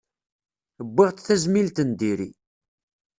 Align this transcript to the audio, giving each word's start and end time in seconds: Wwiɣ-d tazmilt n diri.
Wwiɣ-d 0.89 1.19
tazmilt 1.21 1.77
n 1.87 1.91
diri. 1.99 2.29